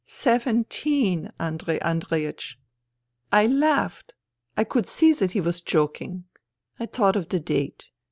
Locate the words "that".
5.13-5.33